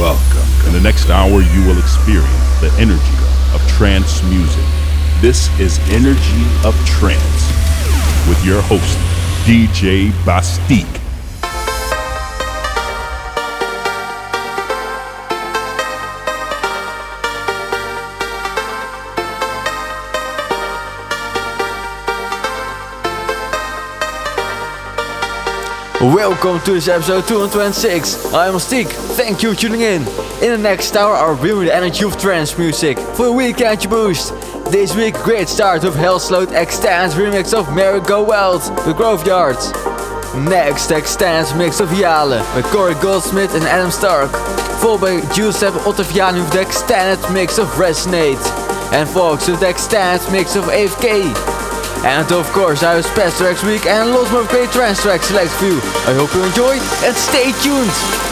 [0.00, 0.48] Welcome.
[0.66, 3.02] In the next hour, you will experience the energy
[3.52, 4.64] of trance music.
[5.20, 7.20] This is Energy of Trance
[8.26, 8.96] with your host,
[9.44, 10.99] DJ BastiQ.
[26.00, 28.32] Welcome to this episode 226.
[28.32, 28.86] I am BastiQ.
[29.18, 30.00] Thank you for tuning in.
[30.42, 33.86] In the next hour, I'll bring you the energy of trance music for a weekend
[33.90, 34.32] boost.
[34.72, 39.74] This week, great start with Hel_sløwed Extends remix of Mary Go Wild, The Grooveyards.
[40.48, 44.30] Next, Extends mix of Yahle with Cory Goldsmith and Adam Stark.
[44.80, 48.40] Followed by Giuseppe Ottaviani with the extended mix of Resonate.
[48.94, 51.49] And Fawks with the mix of AFK.
[52.04, 55.52] And of course, I have special tracks week and lots more great trance tracks select
[55.52, 55.80] for you.
[56.08, 58.29] I hope you enjoy and stay tuned.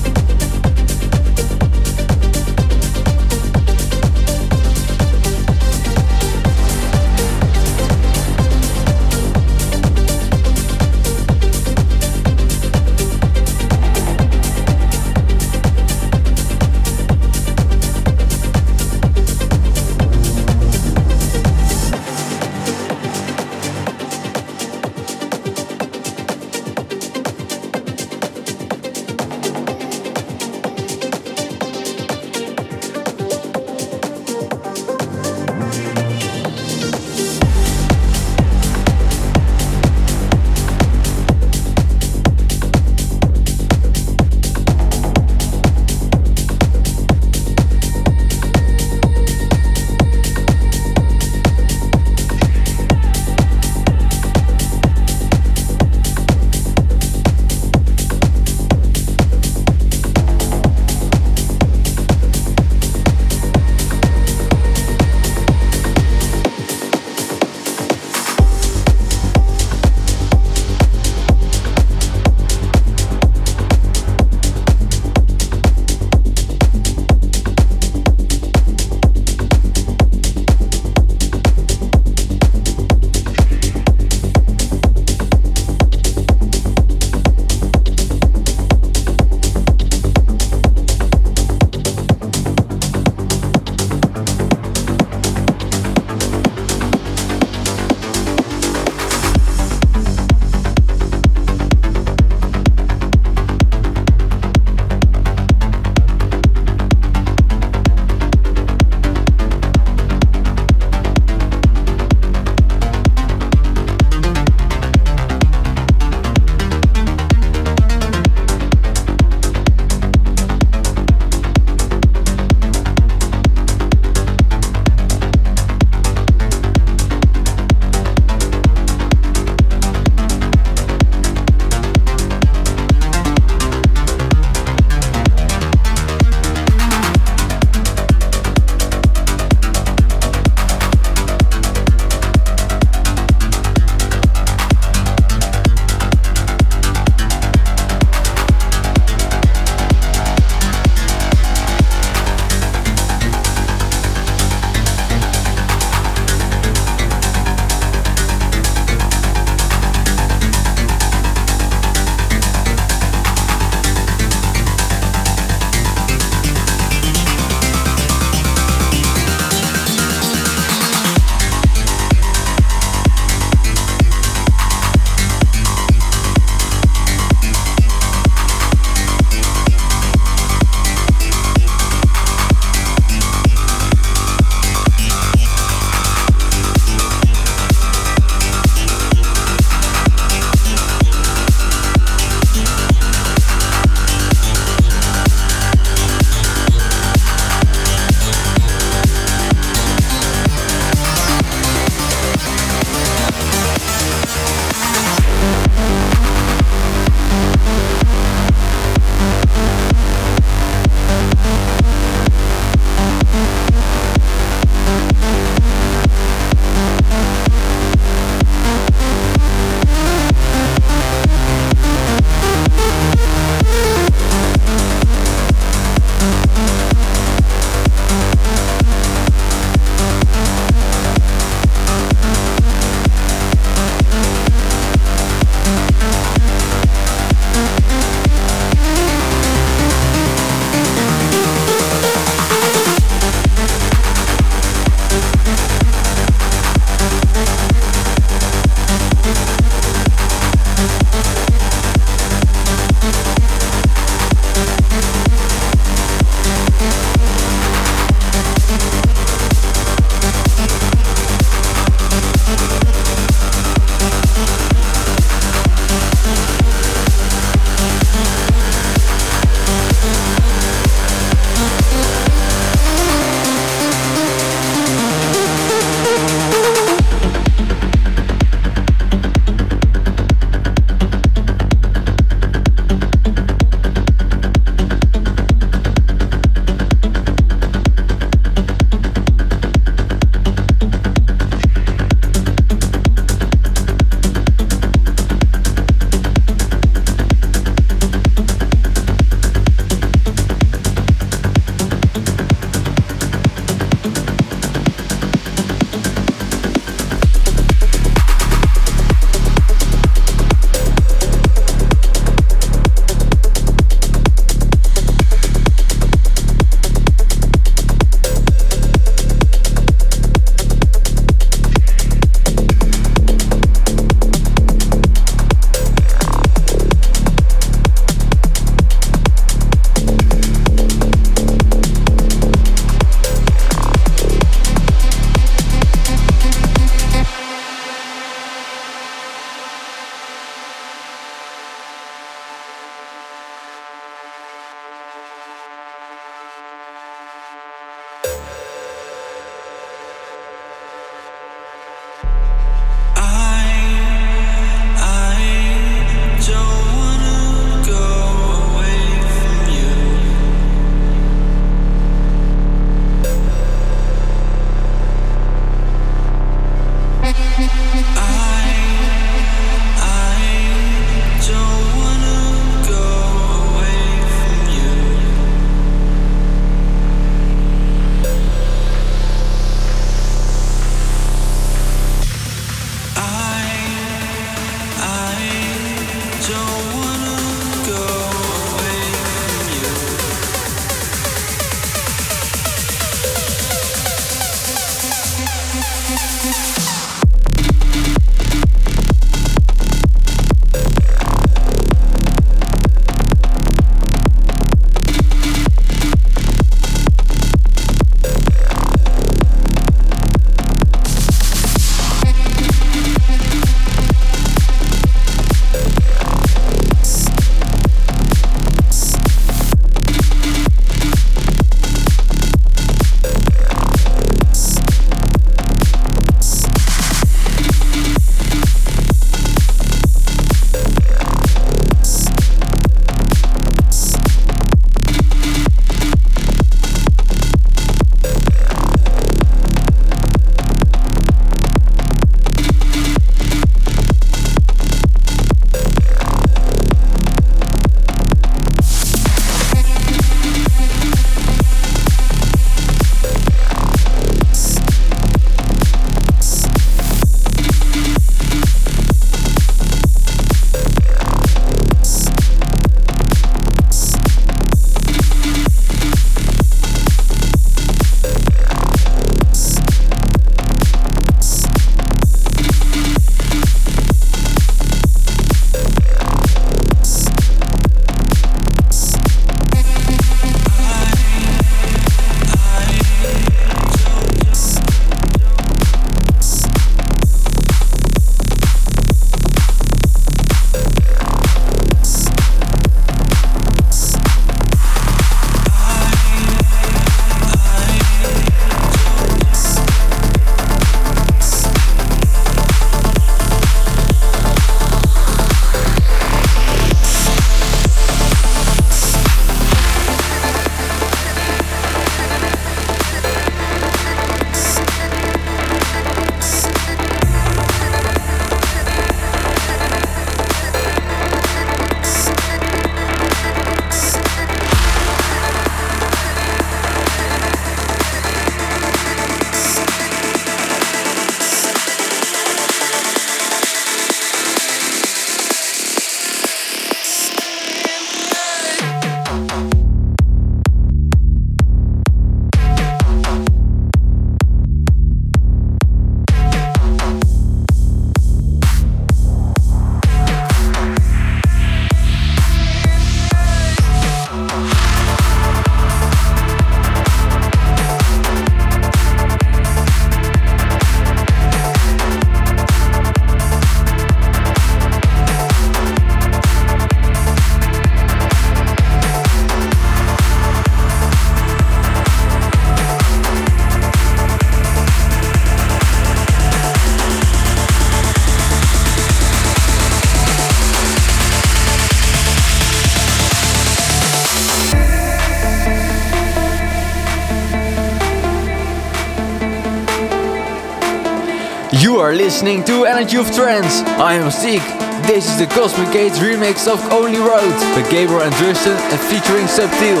[592.08, 593.84] Are listening to Energy of Trance.
[594.00, 594.64] I am BastiQ.
[595.04, 599.44] This is the Cosmic Gate's remix of Only Road by Gabriel and Dresden and featuring
[599.44, 600.00] Sub Teal.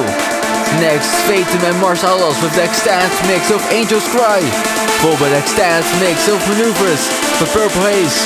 [0.80, 4.40] Next, Fatum and Mars Atlas with the extended mix of Angel's Cry,
[5.04, 7.04] followed by the extended mix of Maneuvers
[7.36, 8.16] for Purple Haze,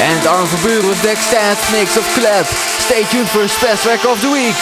[0.00, 2.48] and Armin van Buuren with the extended mix of Clap.
[2.88, 4.56] Stay tuned for a special track of the week.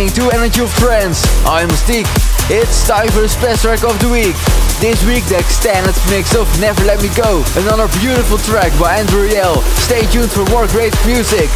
[0.00, 1.26] Listening to Energy of Trance.
[1.44, 2.08] I'm BastiQ.
[2.48, 4.34] It's time for the special track of the week.
[4.80, 9.28] This week the extended mix of Never Let Me Go, another beautiful track by Andrew
[9.28, 9.60] Rayel.
[9.76, 11.50] Stay tuned for more great music.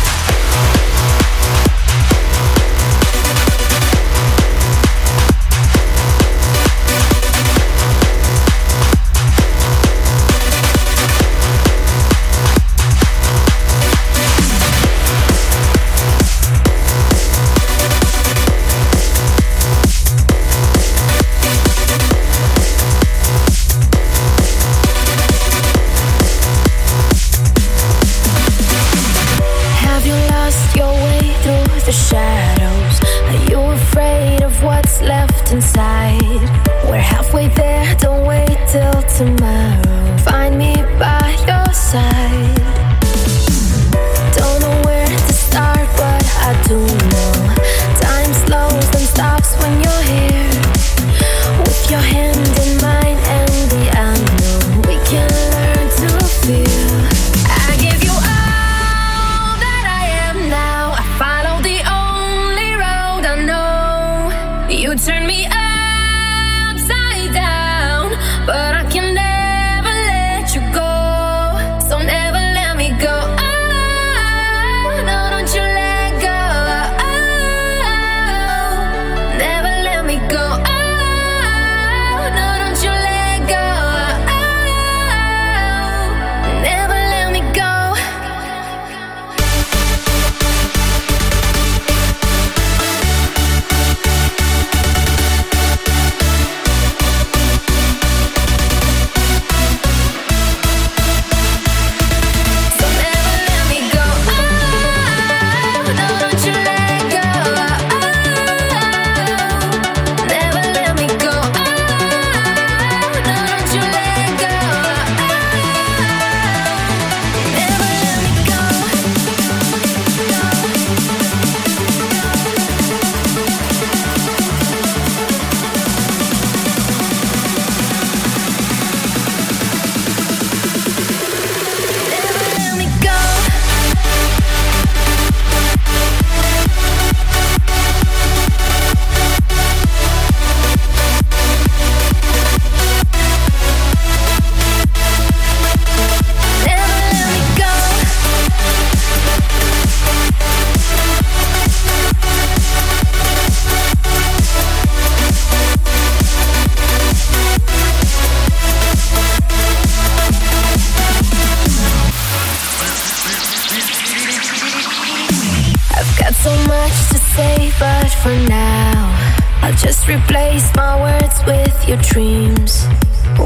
[169.84, 172.86] Just replace my words with your dreams.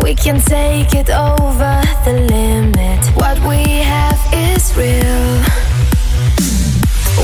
[0.03, 3.05] We can take it over the limit.
[3.17, 5.25] What we have is real.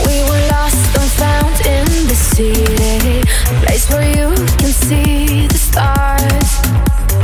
[0.06, 5.58] We were lost and found in the city, a place where you can see the
[5.58, 6.50] stars.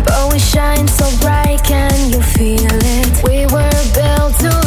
[0.05, 3.23] But we shine so bright, can you feel it?
[3.25, 4.60] We were built to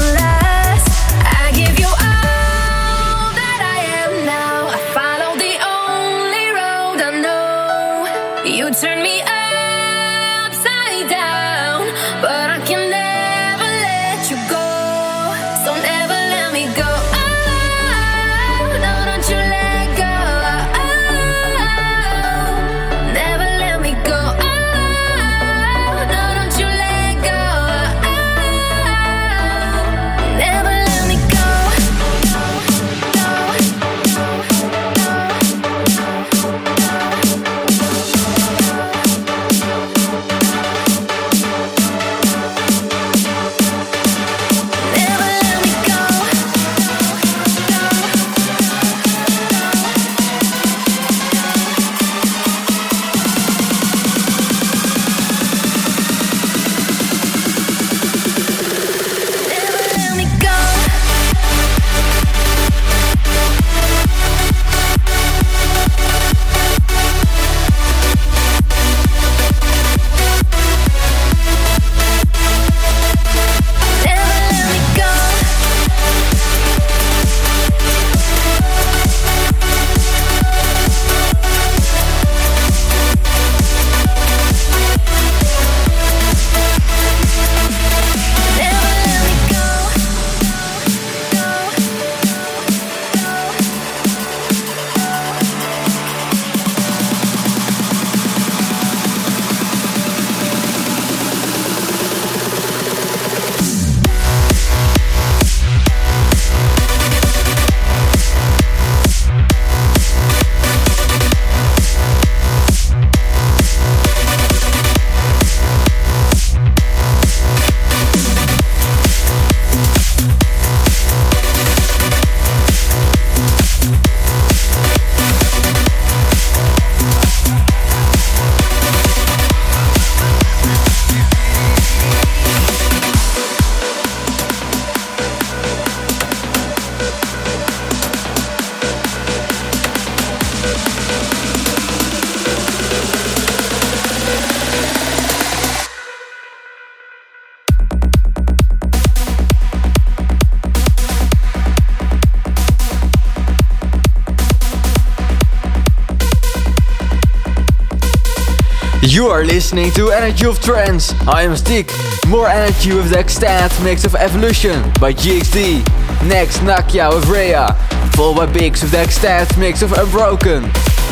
[159.14, 161.14] You are listening to Energy of Trance.
[161.28, 162.32] I am BastiQ.
[162.32, 165.86] More energy with the extended mix of Evolution by GXD.
[166.28, 167.74] Next, Nakhiya with Rhea.
[168.16, 170.64] Followed by Bixx with the extended mix of Unbroken.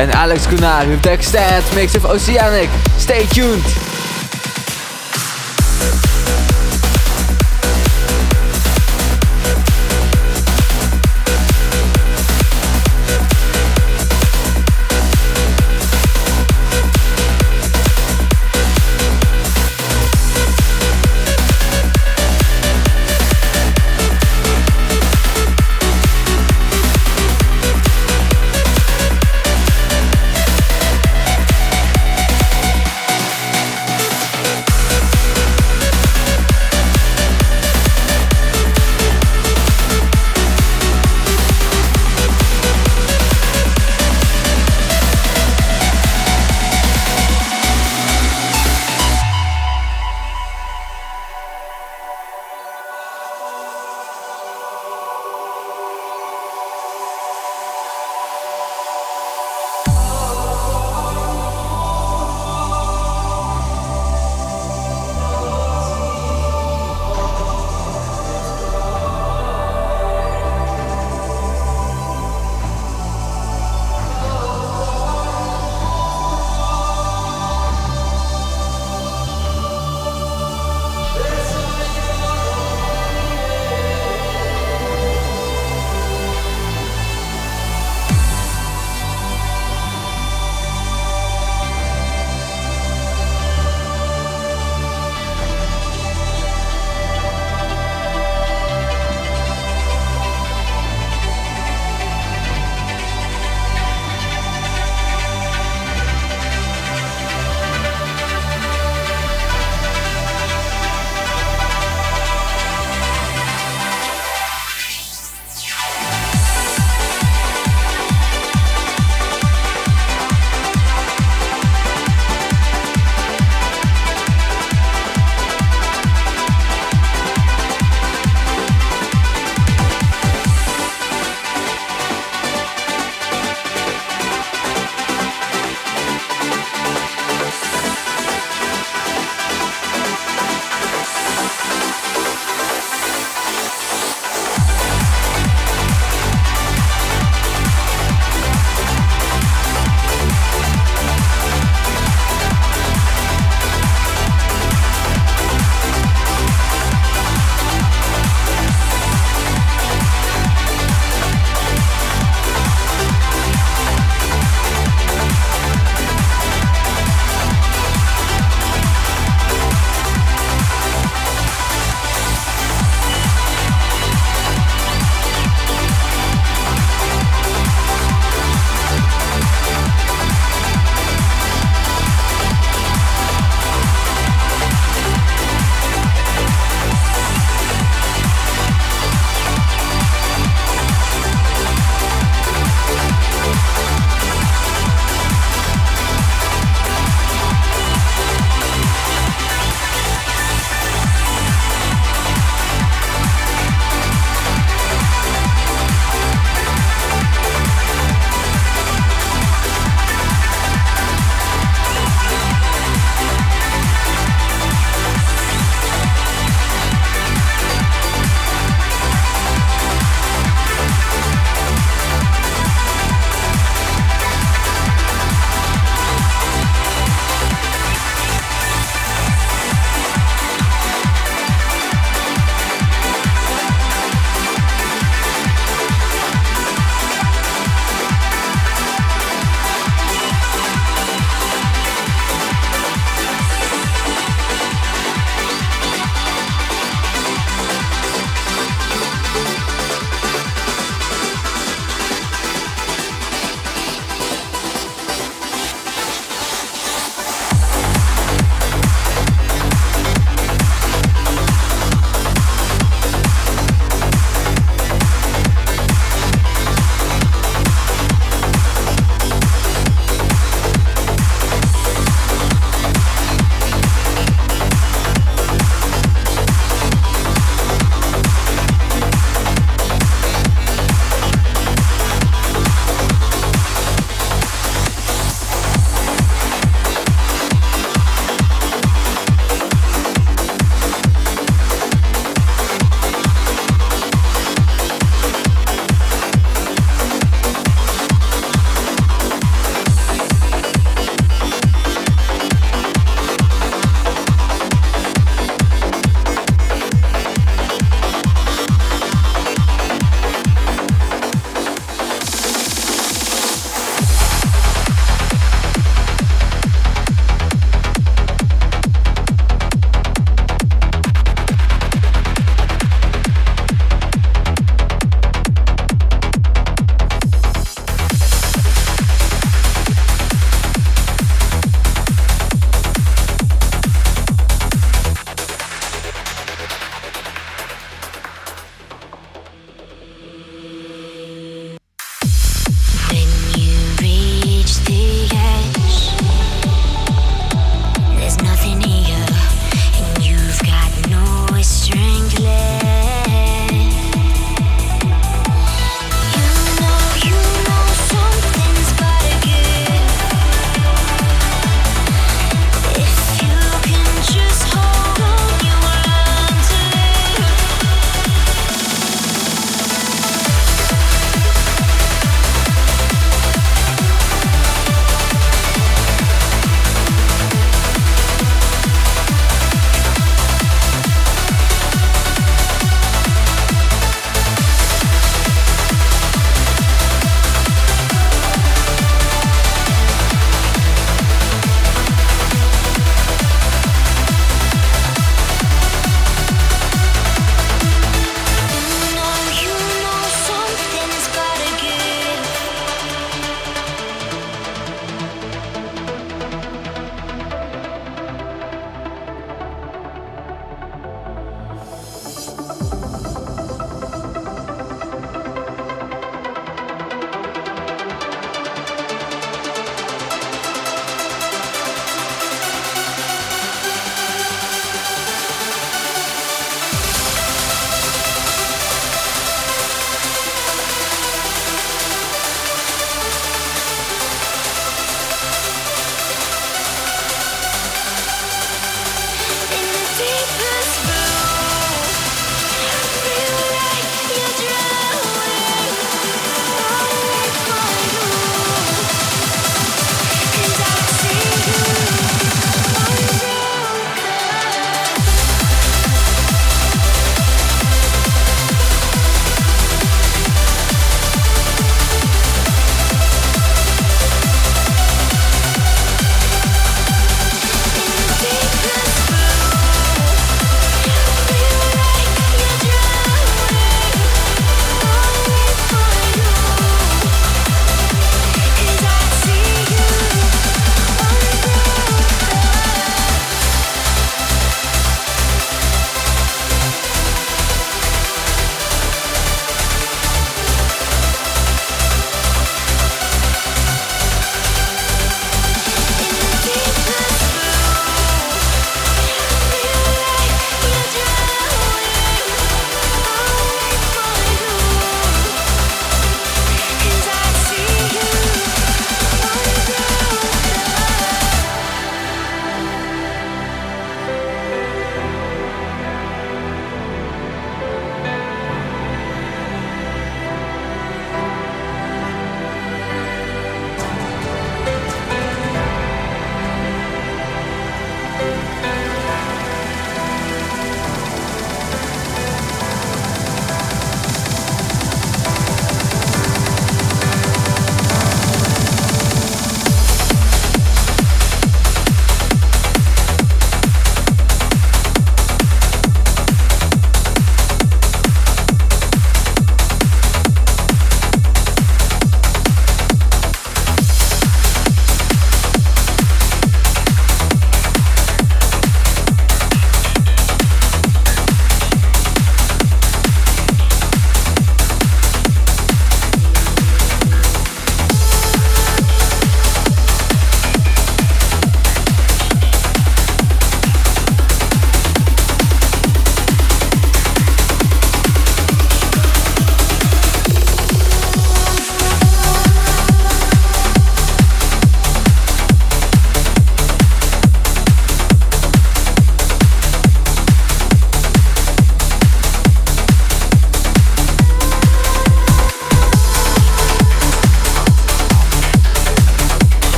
[0.00, 2.68] And Alex Kunnari with the extended mix of Oceanic.
[2.98, 3.62] Stay tuned.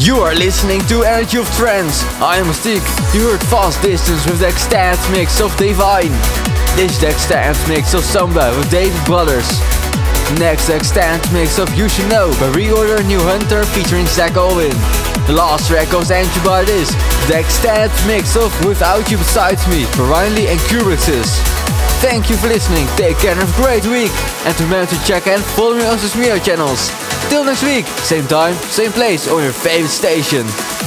[0.00, 2.00] You are listening to Energy of Trance.
[2.24, 2.80] I am BastiQ.
[3.12, 6.08] You heard Fast Distance with the extended mix of Divine.
[6.72, 9.44] This is the extended mix of Sombre with David Broaders.
[10.40, 14.72] Next, the extended mix of You Should Know by ReOrder Neil Hunter featuring Zach Alwin.
[15.28, 16.88] The last track goes entry by this,
[17.28, 21.28] the extended mix of Without You Besides Me for Rinaly and Crubbixz.
[22.00, 24.16] Thank you for listening, take care and have a great week.
[24.48, 26.88] And remember to check and follow me on social media channels.
[27.30, 30.79] Till next week, same time, same place on your favorite station.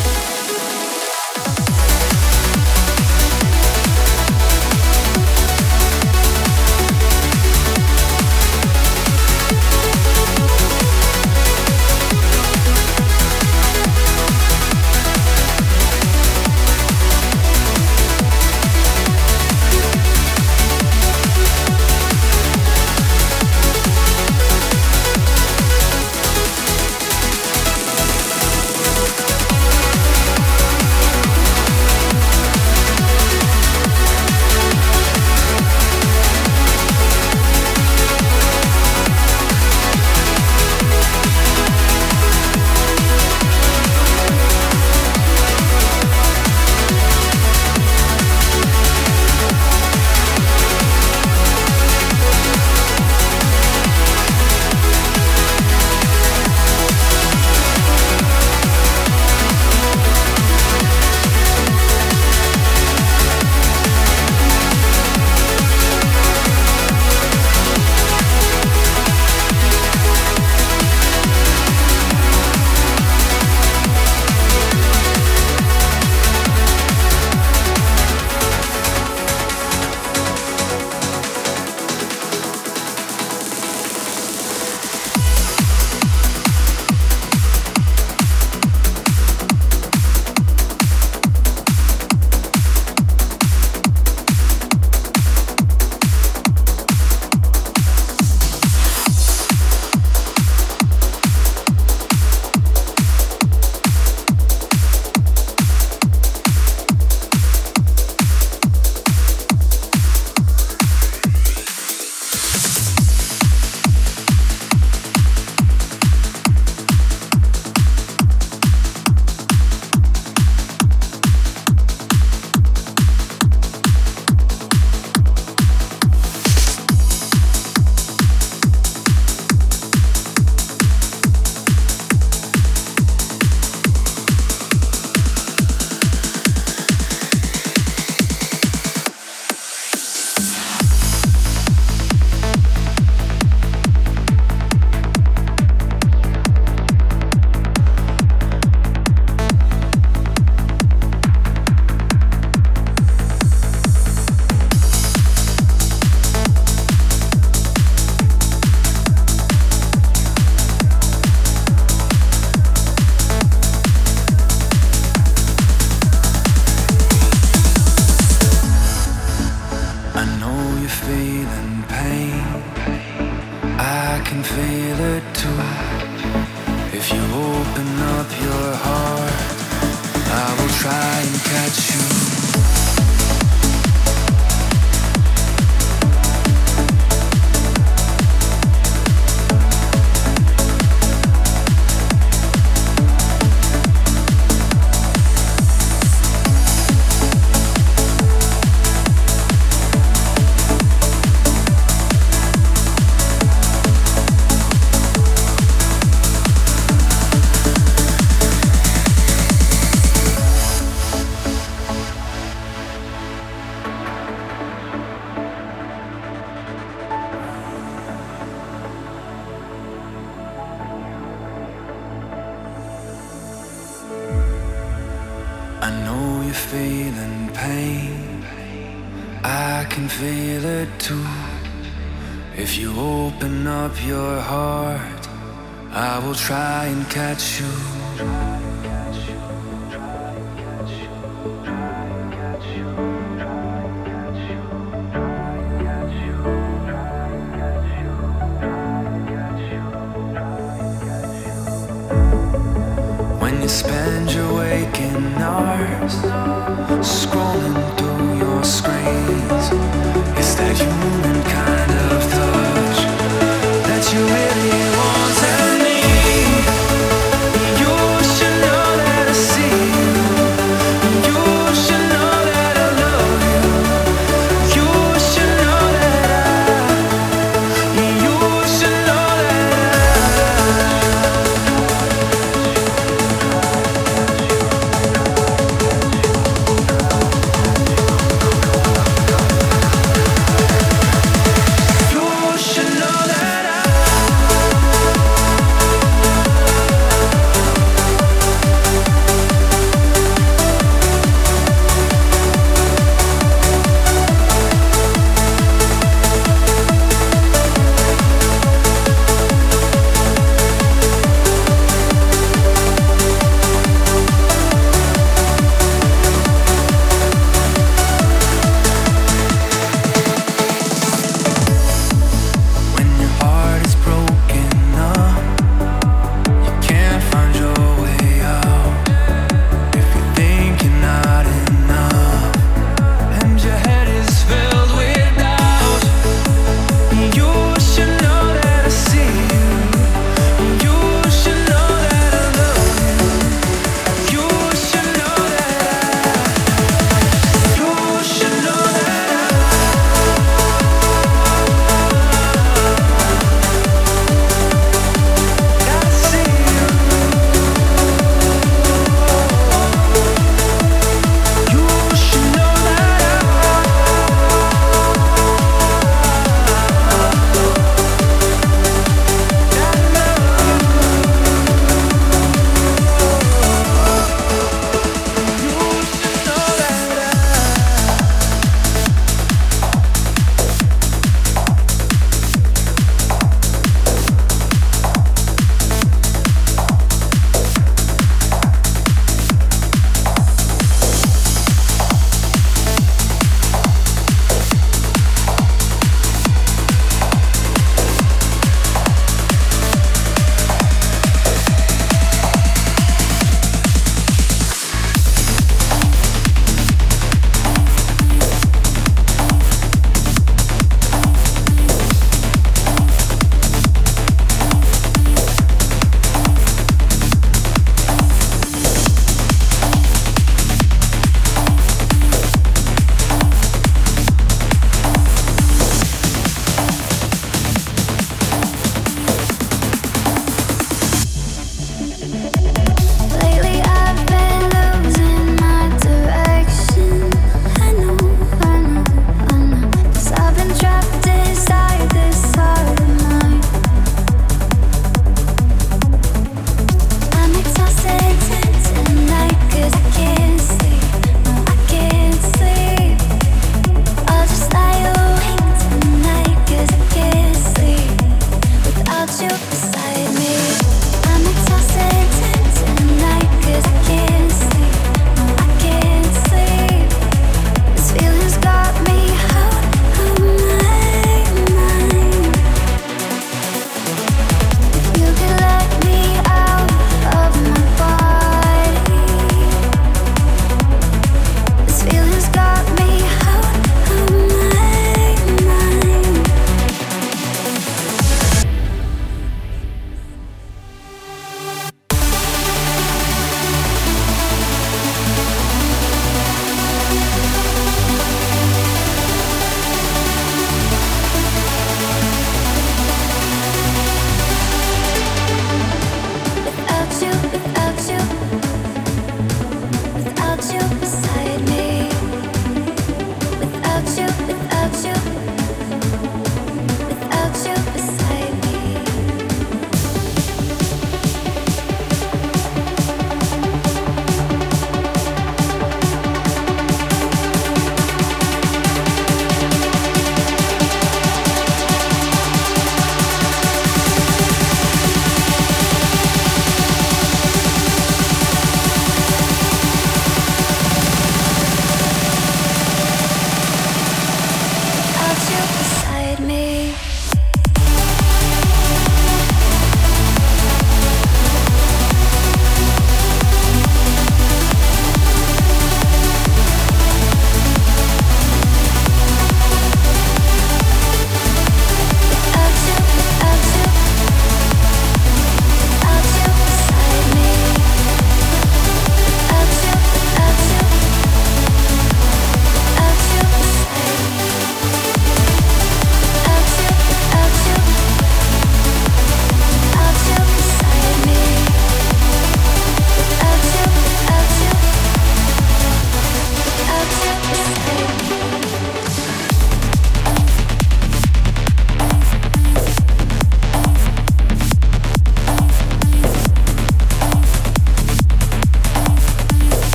[180.53, 182.42] I will try and catch you.